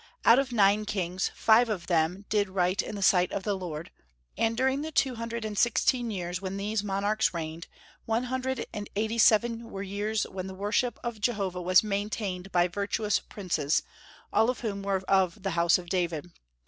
Out 0.25 0.39
of 0.39 0.51
nine 0.51 0.85
kings, 0.85 1.29
five 1.35 1.69
of 1.69 1.85
them 1.85 2.25
"did 2.27 2.49
right 2.49 2.81
in 2.81 2.95
the 2.95 3.03
sight 3.03 3.31
of 3.31 3.43
the 3.43 3.53
Lord;" 3.53 3.91
and 4.35 4.57
during 4.57 4.81
the 4.81 4.91
two 4.91 5.13
hundred 5.13 5.45
and 5.45 5.55
sixteen 5.55 6.09
years 6.09 6.41
when 6.41 6.57
these 6.57 6.83
monarchs 6.83 7.35
reigned, 7.35 7.67
one 8.07 8.23
hundred 8.23 8.65
and 8.73 8.89
eighty 8.95 9.19
seven 9.19 9.69
were 9.69 9.83
years 9.83 10.23
when 10.23 10.47
the 10.47 10.55
worship 10.55 10.97
of 11.03 11.21
Jehovah 11.21 11.61
was 11.61 11.83
maintained 11.83 12.51
by 12.51 12.67
virtuous 12.67 13.19
princes, 13.19 13.83
all 14.33 14.49
of 14.49 14.61
whom 14.61 14.81
were 14.81 15.03
of 15.07 15.43
the 15.43 15.51
house 15.51 15.77
of 15.77 15.87
David. 15.87 16.31